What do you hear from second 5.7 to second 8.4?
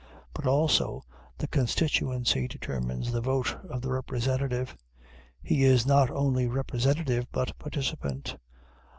not only representative, but participant.